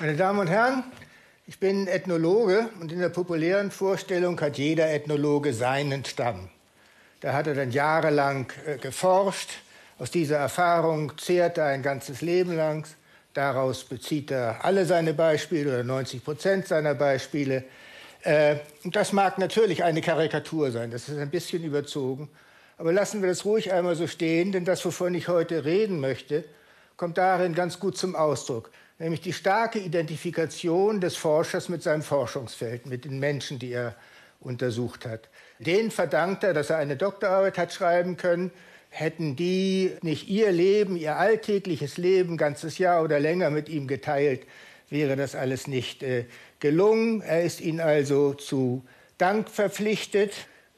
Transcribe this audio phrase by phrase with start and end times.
[0.00, 0.82] Meine Damen und Herren,
[1.46, 6.48] ich bin Ethnologe und in der populären Vorstellung hat jeder Ethnologe seinen Stamm.
[7.20, 9.50] Da hat er dann jahrelang äh, geforscht.
[10.00, 12.88] Aus dieser Erfahrung zehrt er ein ganzes Leben lang.
[13.34, 17.62] Daraus bezieht er alle seine Beispiele oder 90 Prozent seiner Beispiele.
[18.22, 22.28] Äh, und das mag natürlich eine Karikatur sein, das ist ein bisschen überzogen.
[22.78, 26.42] Aber lassen wir das ruhig einmal so stehen, denn das, wovon ich heute reden möchte,
[26.96, 32.86] kommt darin ganz gut zum Ausdruck nämlich die starke Identifikation des Forschers mit seinem Forschungsfeld,
[32.86, 33.96] mit den Menschen, die er
[34.40, 35.28] untersucht hat.
[35.58, 38.50] Den verdankt er, dass er eine Doktorarbeit hat schreiben können.
[38.90, 44.46] Hätten die nicht ihr Leben, ihr alltägliches Leben, ganzes Jahr oder länger mit ihm geteilt,
[44.88, 46.26] wäre das alles nicht äh,
[46.60, 47.20] gelungen.
[47.20, 48.84] Er ist ihnen also zu
[49.18, 50.32] Dank verpflichtet.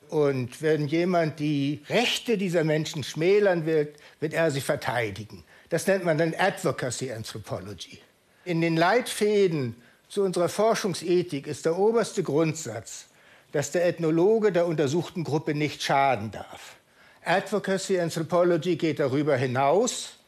[0.09, 5.45] Und wenn jemand die Rechte dieser Menschen schmälern wird, wird er sie verteidigen.
[5.69, 7.99] Das nennt man dann Advocacy Anthropology.
[8.47, 9.75] In den Leitfäden
[10.09, 13.07] zu unserer Forschungsethik ist der oberste Grundsatz,
[13.51, 16.77] dass der Ethnologe der untersuchten Gruppe nicht schaden darf.
[17.25, 20.19] Advocacy Anthropology geht darüber hinaus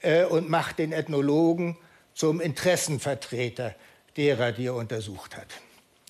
[0.00, 1.76] äh, und macht den Ethnologen
[2.14, 3.74] zum Interessenvertreter
[4.16, 5.48] derer, die er untersucht hat.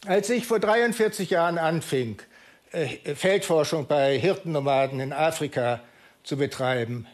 [0.06, 2.20] Als ich vor 43 Jahren anfing,
[2.72, 5.80] äh, Feldforschung bei Hirtennomaden in Afrika
[6.22, 7.06] zu betreiben,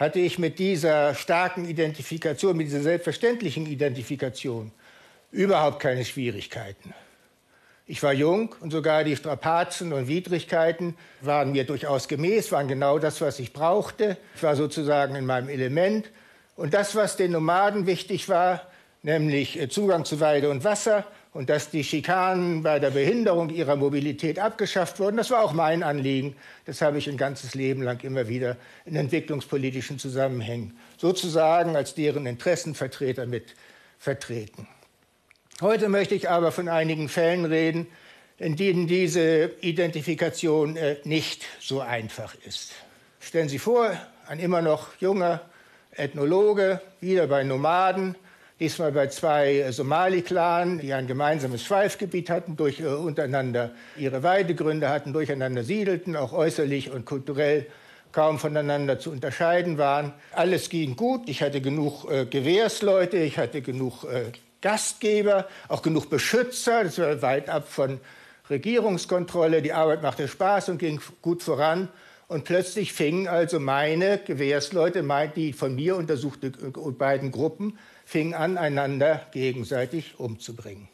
[0.00, 4.72] hatte ich mit dieser starken Identifikation, mit dieser selbstverständlichen Identifikation
[5.30, 6.94] überhaupt keine Schwierigkeiten.
[7.86, 12.98] Ich war jung und sogar die Strapazen und Widrigkeiten waren mir durchaus gemäß, waren genau
[12.98, 14.16] das, was ich brauchte.
[14.36, 16.10] Ich war sozusagen in meinem Element.
[16.56, 18.62] Und das, was den Nomaden wichtig war,
[19.02, 23.76] nämlich äh, Zugang zu Weide und Wasser, und dass die Schikanen bei der Behinderung ihrer
[23.76, 25.16] Mobilität abgeschafft wurden.
[25.16, 26.34] Das war auch mein Anliegen.
[26.66, 32.26] Das habe ich ein ganzes Leben lang immer wieder in entwicklungspolitischen Zusammenhängen sozusagen als deren
[32.26, 33.54] Interessenvertreter mit
[33.98, 34.66] vertreten.
[35.60, 37.86] Heute möchte ich aber von einigen Fällen reden,
[38.38, 42.72] in denen diese Identifikation äh, nicht so einfach ist.
[43.20, 43.92] Stellen Sie vor,
[44.26, 45.42] ein immer noch junger
[45.92, 48.16] Ethnologe, wieder bei Nomaden,
[48.60, 55.12] diesmal bei zwei Somali-Clans, die ein gemeinsames Schweifgebiet hatten, durch, äh, untereinander ihre Weidegründe hatten,
[55.12, 57.66] durcheinander siedelten, auch äußerlich und kulturell
[58.12, 60.12] kaum voneinander zu unterscheiden waren.
[60.32, 61.28] Alles ging gut.
[61.28, 66.84] Ich hatte genug äh, Gewehrsleute, ich hatte genug äh, Gastgeber, auch genug Beschützer.
[66.84, 67.98] Das war weit ab von
[68.50, 69.62] Regierungskontrolle.
[69.62, 71.88] Die Arbeit machte Spaß und ging gut voran.
[72.30, 75.04] Und plötzlich fingen also meine Gewehrsleute,
[75.34, 80.86] die von mir untersuchte äh, beiden Gruppen, fing an, einander gegenseitig umzubringen.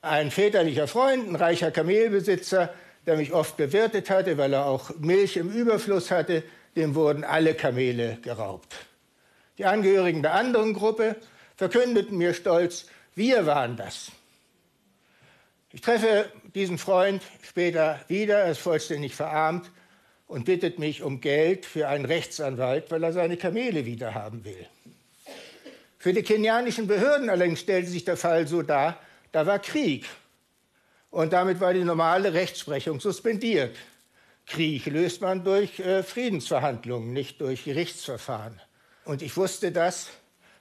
[0.00, 2.72] Ein väterlicher Freund, ein reicher Kamelbesitzer,
[3.04, 6.44] der mich oft bewirtet hatte, weil er auch Milch im Überfluss hatte,
[6.76, 8.72] dem wurden alle Kamele geraubt.
[9.58, 11.16] Die Angehörigen der anderen Gruppe
[11.56, 12.86] verkündeten mir stolz,
[13.16, 14.12] wir waren das.
[15.72, 19.68] Ich treffe diesen Freund später wieder, er ist vollständig verarmt
[20.30, 24.64] und bittet mich um Geld für einen Rechtsanwalt, weil er seine Kamele wiederhaben will.
[25.98, 29.00] Für die kenianischen Behörden allerdings stellte sich der Fall so dar,
[29.32, 30.06] da war Krieg.
[31.10, 33.76] Und damit war die normale Rechtsprechung suspendiert.
[34.46, 38.60] Krieg löst man durch äh, Friedensverhandlungen, nicht durch Gerichtsverfahren.
[39.04, 40.10] Und ich wusste das,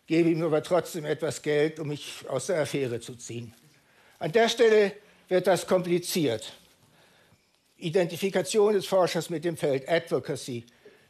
[0.07, 3.53] gebe ihm aber trotzdem etwas Geld, um mich aus der Affäre zu ziehen.
[4.17, 4.93] An der Stelle
[5.27, 6.53] wird das kompliziert.
[7.79, 10.65] Identifikation des Forschers mit dem Feld, Advocacy.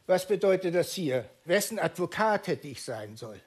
[0.06, 1.24] Was bedeutet das hier?
[1.44, 3.40] Wessen Advokat hätte ich sein sollen?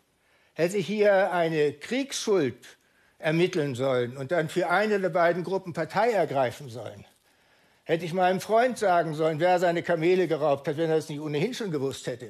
[0.53, 2.57] hätte hier eine Kriegsschuld
[3.17, 7.05] ermitteln sollen und dann für eine der beiden Gruppen Partei ergreifen sollen.
[7.85, 11.19] Hätte ich meinem Freund sagen sollen, wer seine Kamele geraubt hat, wenn er es nicht
[11.19, 12.27] ohnehin schon gewusst hätte.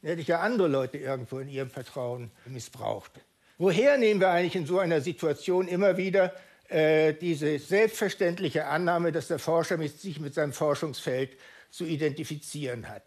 [0.00, 3.12] Dann hätte ich ja andere Leute irgendwo in ihrem Vertrauen missbraucht.
[3.58, 6.34] Woher nehmen wir eigentlich in so einer Situation immer wieder
[6.68, 11.36] äh, diese selbstverständliche Annahme, dass der Forscher sich mit seinem Forschungsfeld
[11.70, 13.04] zu identifizieren hat?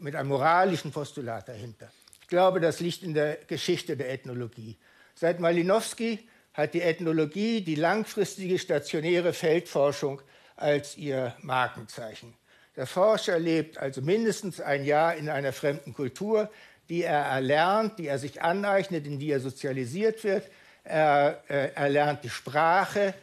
[0.00, 1.90] Mit einem moralischen Postulat dahinter
[2.32, 4.78] glaube, das liegt in der Geschichte der Ethnologie.
[5.14, 6.18] Seit Malinowski
[6.54, 10.22] hat die Ethnologie die langfristige stationäre Feldforschung
[10.56, 12.32] als ihr Markenzeichen.
[12.74, 16.50] Der Forscher lebt also mindestens ein Jahr in einer fremden Kultur,
[16.88, 20.50] die er erlernt, die er sich aneignet, in die er sozialisiert wird.
[20.84, 23.14] Er äh, erlernt die Sprache,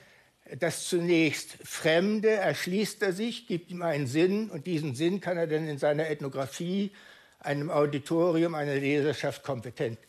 [0.58, 5.48] das zunächst Fremde erschließt er sich, gibt ihm einen Sinn und diesen Sinn kann er
[5.48, 6.92] dann in seiner Ethnographie
[7.40, 10.00] einem Auditorium, einer Leserschaft kompetent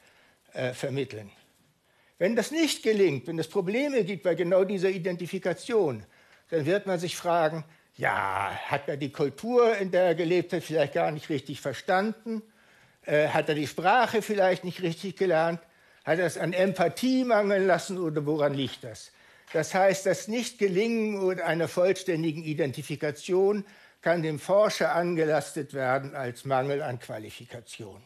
[0.52, 1.30] äh, vermitteln.
[2.18, 6.04] Wenn das nicht gelingt, wenn es Probleme gibt bei genau dieser Identifikation,
[6.50, 7.64] dann wird man sich fragen,
[7.96, 12.42] ja, hat er die Kultur, in der er gelebt hat, vielleicht gar nicht richtig verstanden?
[13.04, 15.60] Äh, hat er die Sprache vielleicht nicht richtig gelernt?
[16.04, 19.12] Hat das an Empathie mangeln lassen oder woran liegt das?
[19.52, 23.64] Das heißt, das Nichtgelingen einer vollständigen Identifikation
[24.00, 28.02] kann dem Forscher angelastet werden als Mangel an Qualifikation.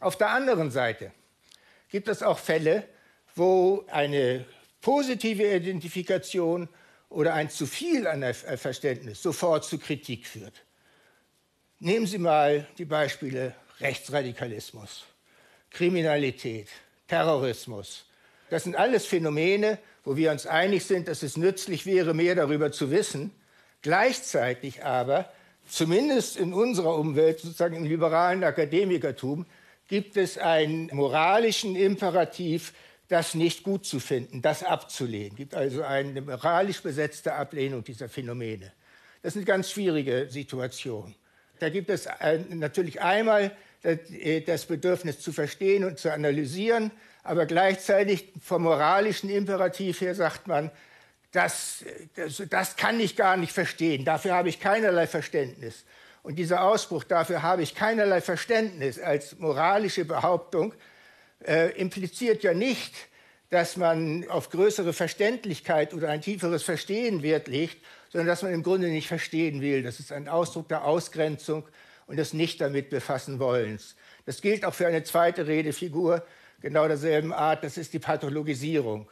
[0.00, 1.12] Auf der anderen Seite
[1.90, 2.88] gibt es auch Fälle,
[3.34, 4.46] wo eine
[4.80, 6.68] positive Identifikation
[7.10, 10.64] oder ein zu viel an Verständnis sofort zu Kritik führt.
[11.78, 15.04] Nehmen Sie mal die Beispiele Rechtsradikalismus,
[15.70, 16.68] Kriminalität,
[17.08, 18.06] Terrorismus.
[18.50, 22.72] Das sind alles Phänomene, wo wir uns einig sind, dass es nützlich wäre, mehr darüber
[22.72, 23.30] zu wissen.
[23.82, 25.30] Gleichzeitig aber,
[25.68, 29.46] zumindest in unserer Umwelt, sozusagen im liberalen Akademikertum,
[29.88, 32.72] gibt es einen moralischen Imperativ,
[33.08, 35.32] das nicht gut zu finden, das abzulehnen.
[35.32, 38.72] Es gibt also eine moralisch besetzte Ablehnung dieser Phänomene.
[39.22, 41.14] Das ist eine ganz schwierige Situation.
[41.58, 42.08] Da gibt es
[42.48, 46.90] natürlich einmal das Bedürfnis zu verstehen und zu analysieren,
[47.22, 50.70] aber gleichzeitig vom moralischen Imperativ her sagt man,
[51.32, 51.84] das,
[52.16, 55.84] das, das kann ich gar nicht verstehen, dafür habe ich keinerlei Verständnis.
[56.22, 60.74] Und dieser Ausbruch, dafür habe ich keinerlei Verständnis als moralische Behauptung,
[61.46, 62.94] äh, impliziert ja nicht,
[63.48, 67.78] dass man auf größere Verständlichkeit oder ein tieferes Verstehen Wert legt,
[68.10, 69.82] sondern dass man im Grunde nicht verstehen will.
[69.82, 71.66] Das ist ein Ausdruck der Ausgrenzung
[72.10, 73.94] und des nicht damit befassen wollens.
[74.26, 76.26] Das gilt auch für eine zweite Redefigur
[76.60, 79.08] genau derselben Art, das ist die Pathologisierung.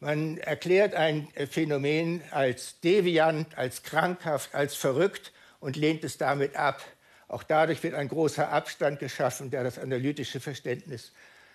[0.00, 6.82] Man erklärt ein Phänomen als deviant, als krankhaft, als verrückt und lehnt es damit ab.
[7.26, 11.12] Auch dadurch wird ein großer Abstand geschaffen, der das analytische Verständnis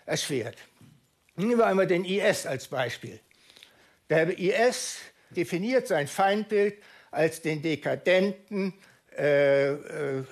[0.07, 0.57] erschwert.
[1.35, 3.19] Nehmen wir einmal den IS als Beispiel.
[4.09, 4.97] Der IS
[5.29, 8.73] definiert sein Feindbild als den dekadenten,
[9.15, 10.23] äh, äh,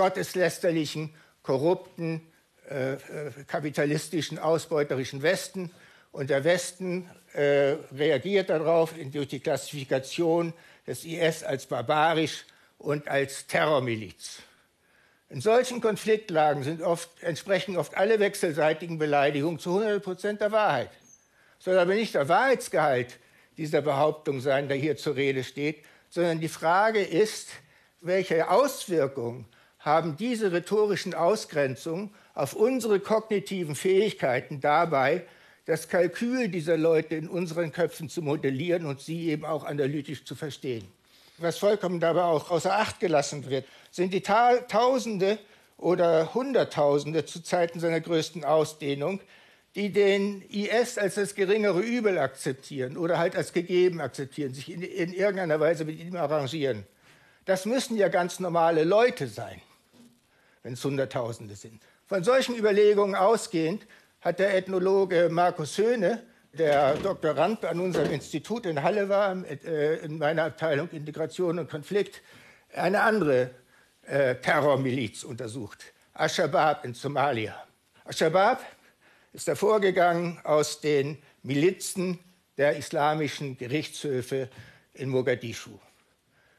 [0.00, 2.22] gotteslästerlichen, korrupten,
[2.70, 2.98] äh, äh,
[3.46, 5.70] kapitalistischen, ausbeuterischen Westen.
[6.10, 10.54] Und der Westen äh, reagiert darauf durch die Klassifikation
[10.86, 12.46] des IS als barbarisch
[12.78, 14.38] und als Terrormiliz.
[15.28, 20.90] In solchen Konfliktlagen oft, entsprechen oft alle wechselseitigen Beleidigungen zu 100 Prozent der Wahrheit.
[21.58, 23.18] Soll aber nicht der Wahrheitsgehalt
[23.58, 27.50] dieser Behauptung sein, der hier zur Rede steht, sondern die Frage ist,
[28.00, 29.44] welche Auswirkungen
[29.80, 35.26] haben diese rhetorischen Ausgrenzungen auf unsere kognitiven Fähigkeiten dabei,
[35.66, 40.34] das Kalkül dieser Leute in unseren Köpfen zu modellieren und sie eben auch analytisch zu
[40.34, 40.86] verstehen
[41.40, 45.38] was vollkommen dabei auch außer Acht gelassen wird, sind die Tausende
[45.76, 49.20] oder Hunderttausende zu Zeiten seiner größten Ausdehnung,
[49.74, 54.82] die den IS als das geringere Übel akzeptieren oder halt als gegeben akzeptieren, sich in,
[54.82, 56.84] in irgendeiner Weise mit ihm arrangieren.
[57.44, 59.60] Das müssen ja ganz normale Leute sein,
[60.62, 61.82] wenn es Hunderttausende sind.
[62.06, 63.86] Von solchen Überlegungen ausgehend
[64.20, 66.22] hat der Ethnologe Markus Höhne
[66.52, 72.20] der Doktorand an unserem Institut in Halle war, äh, in meiner Abteilung Integration und Konflikt,
[72.74, 73.50] eine andere
[74.02, 77.54] äh, Terrormiliz untersucht, Al-Shabaab in Somalia.
[78.04, 78.64] Al-Shabaab
[79.32, 82.18] ist hervorgegangen aus den Milizen
[82.56, 84.48] der islamischen Gerichtshöfe
[84.94, 85.78] in Mogadischu.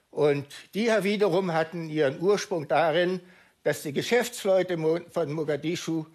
[0.09, 3.21] Und die wiederum hatten ihren Ursprung darin,
[3.63, 4.78] dass die Geschäftsleute
[5.12, 6.06] von Mogadischu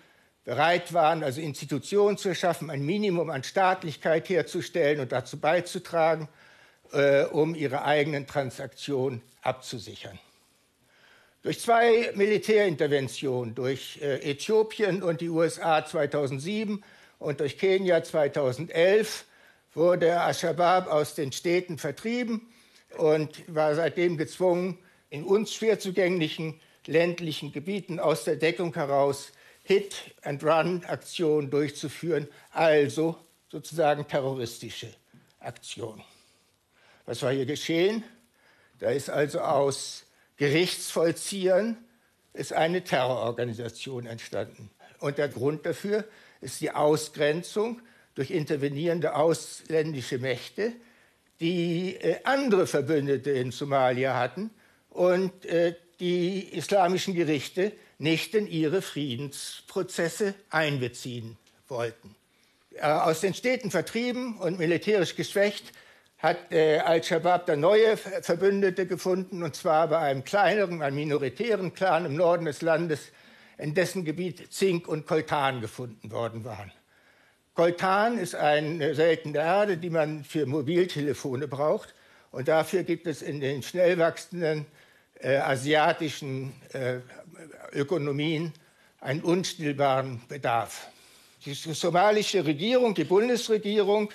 [0.44, 6.28] bereit waren, also Institutionen zu schaffen, ein Minimum an Staatlichkeit herzustellen und dazu beizutragen,
[6.92, 10.18] äh, um ihre eigenen Transaktionen abzusichern.
[11.42, 16.82] Durch zwei Militärinterventionen, durch äh, Äthiopien und die USA 2007
[17.18, 19.24] und durch Kenia 2011,
[19.74, 22.48] wurde Al-Shabaab aus den Städten vertrieben
[22.96, 24.78] und war seitdem gezwungen,
[25.10, 33.16] in uns schwer zugänglichen ländlichen Gebieten aus der Deckung heraus Hit-and-Run-Aktion durchzuführen, also
[33.48, 34.88] sozusagen terroristische
[35.40, 36.02] Aktion.
[37.04, 38.04] Was war hier geschehen?
[38.78, 40.04] Da ist also aus
[40.36, 41.76] Gerichtsvollziehern
[42.32, 44.70] ist eine Terrororganisation entstanden.
[45.00, 46.04] Und der Grund dafür
[46.40, 47.80] ist die Ausgrenzung
[48.14, 50.72] durch intervenierende ausländische Mächte,
[51.40, 54.50] die äh, andere Verbündete in Somalia hatten
[54.90, 61.36] und äh, die islamischen Gerichte nicht in ihre Friedensprozesse einbeziehen
[61.68, 62.14] wollten.
[62.74, 65.72] Äh, aus den Städten vertrieben und militärisch geschwächt
[66.18, 72.06] hat äh, Al-Shabaab dann neue Verbündete gefunden, und zwar bei einem kleineren, einem minoritären Clan
[72.06, 73.12] im Norden des Landes,
[73.58, 76.72] in dessen Gebiet Zink und Koltan gefunden worden waren.
[77.54, 81.94] Koltan ist eine seltene Erde, die man für Mobiltelefone braucht.
[82.30, 84.66] Und dafür gibt es in den schnell wachsenden
[85.20, 86.98] äh, asiatischen äh,
[87.72, 88.52] Ökonomien
[89.00, 90.88] einen unstillbaren Bedarf.
[91.44, 94.10] die somalische Regierung, die Bundesregierung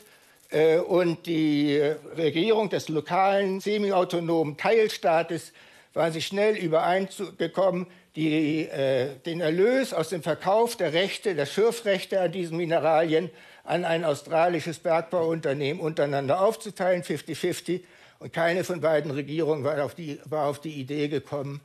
[0.50, 5.54] äh, und die äh, Regierung des lokalen semi-autonomen Teilstaates
[5.94, 12.20] waren sich schnell übereingekommen, die, äh, den Erlös aus dem Verkauf der Rechte, der Schürfrechte
[12.20, 13.30] an diesen Mineralien
[13.64, 17.82] an ein australisches Bergbauunternehmen untereinander aufzuteilen, 50-50.
[18.22, 21.60] Und keine von beiden Regierungen war auf die, war auf die Idee gekommen,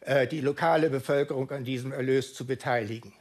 [0.00, 3.12] äh, die lokale Bevölkerung an diesem Erlös zu beteiligen.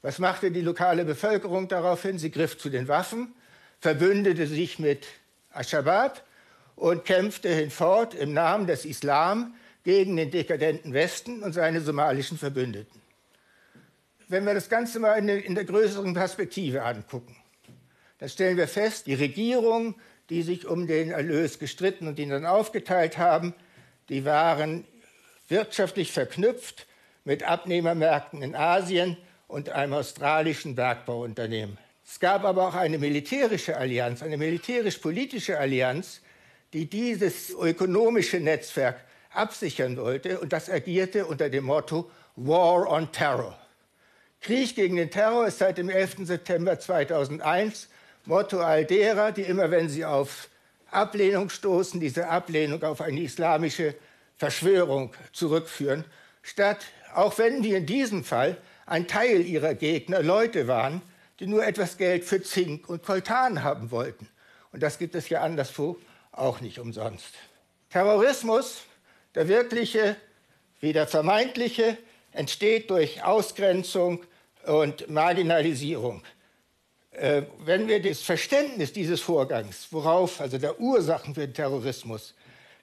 [0.00, 2.18] Was machte die lokale Bevölkerung daraufhin?
[2.18, 3.34] Sie griff zu den Waffen,
[3.78, 5.06] verbündete sich mit
[5.50, 6.24] Al-Shabaab
[6.76, 9.52] und kämpfte hinfort im Namen des Islam
[9.84, 13.02] gegen den dekadenten Westen und seine somalischen Verbündeten.
[14.28, 17.36] Wenn wir das Ganze mal in der, in der größeren Perspektive angucken,
[18.16, 19.94] dann stellen wir fest, die Regierungen,
[20.30, 23.52] die sich um den Erlös gestritten und ihn dann aufgeteilt haben,
[24.08, 24.84] die waren
[25.48, 26.86] wirtschaftlich verknüpft
[27.24, 29.16] mit Abnehmermärkten in Asien
[29.48, 31.76] und einem australischen Bergbauunternehmen.
[32.06, 36.20] Es gab aber auch eine militärische Allianz, eine militärisch-politische Allianz,
[36.72, 39.00] die dieses ökonomische Netzwerk
[39.32, 43.58] absichern wollte und das agierte unter dem Motto War on Terror.
[44.40, 46.26] Krieg gegen den Terror ist seit dem 11.
[46.26, 47.88] September 2001
[48.30, 50.48] Motto all derer, die immer, wenn sie auf
[50.92, 53.96] Ablehnung stoßen, diese Ablehnung auf eine islamische
[54.36, 56.04] Verschwörung zurückführen,
[56.40, 56.78] statt,
[57.12, 58.56] auch wenn die in diesem Fall
[58.86, 61.02] ein Teil ihrer Gegner Leute waren,
[61.40, 64.28] die nur etwas Geld für Zink und Koltan haben wollten.
[64.72, 65.98] Und das gibt es ja anderswo
[66.30, 67.34] auch nicht umsonst.
[67.90, 68.82] Terrorismus
[69.34, 70.14] der wirkliche
[70.78, 71.98] wie der vermeintliche
[72.30, 74.24] entsteht durch Ausgrenzung
[74.66, 76.22] und Marginalisierung.
[77.12, 82.34] Äh, wenn wir das Verständnis dieses Vorgangs, worauf, also der Ursachen für den Terrorismus,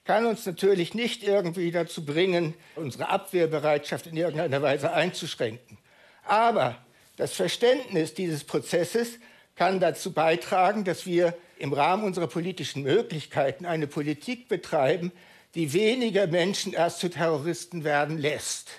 [0.03, 5.77] kann uns natürlich nicht irgendwie dazu bringen, unsere Abwehrbereitschaft in irgendeiner Weise einzuschränken.
[6.23, 6.77] Aber
[7.17, 9.19] das Verständnis dieses Prozesses
[9.55, 15.11] kann dazu beitragen, dass wir im Rahmen unserer politischen Möglichkeiten eine Politik betreiben,
[15.55, 18.69] die weniger Menschen erst zu Terroristen werden lässt.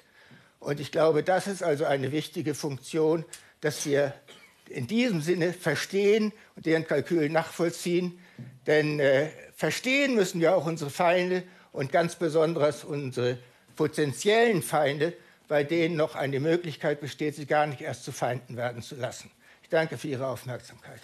[0.61, 3.25] Und ich glaube, das ist also eine wichtige Funktion,
[3.61, 4.15] dass wir
[4.71, 8.19] in diesem Sinne verstehen und deren Kalkül nachvollziehen.
[8.67, 13.39] Denn äh, verstehen müssen wir auch unsere Feinde und ganz besonders unsere
[13.77, 15.15] potenziellen Feinde,
[15.47, 19.31] bei denen noch eine Möglichkeit besteht, sie gar nicht erst zu Feinden werden zu lassen.
[19.63, 21.01] Ich danke für Ihre Aufmerksamkeit.